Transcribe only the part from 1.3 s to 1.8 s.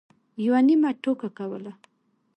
کوله.